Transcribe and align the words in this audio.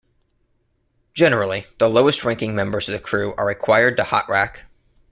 Generally, 1.13 1.67
the 1.77 1.87
lowest 1.87 2.23
ranking 2.25 2.55
members 2.55 2.89
of 2.89 2.93
the 2.93 2.99
crew 2.99 3.35
are 3.37 3.45
required 3.45 3.97
to 3.97 4.03
hot 4.03 4.27
rack. 4.27 4.61